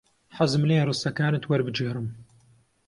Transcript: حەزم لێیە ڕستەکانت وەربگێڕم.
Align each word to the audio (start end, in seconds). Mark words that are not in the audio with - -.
حەزم 0.37 0.63
لێیە 0.69 0.83
ڕستەکانت 0.89 1.43
وەربگێڕم. 1.45 2.07